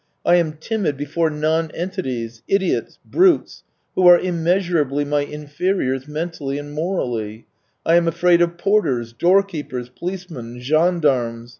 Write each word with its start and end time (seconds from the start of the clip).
I 0.25 0.37
am 0.37 0.53
timid 0.53 0.97
before 0.97 1.29
nonentities, 1.29 2.41
idiots, 2.47 2.97
brutes, 3.05 3.61
who 3.93 4.07
are 4.07 4.17
im 4.17 4.43
measurably 4.43 5.05
my 5.05 5.21
inferiors 5.23 6.07
mentally 6.07 6.57
and 6.57 6.73
morally; 6.73 7.45
I 7.85 7.97
am 7.97 8.07
afraid 8.07 8.41
of 8.41 8.57
porters, 8.57 9.13
doorkeepers, 9.13 9.89
policemen, 9.89 10.59
gendarmes. 10.59 11.49